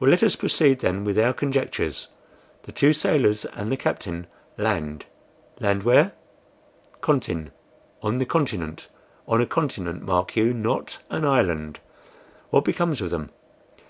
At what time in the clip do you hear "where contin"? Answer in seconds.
5.82-7.50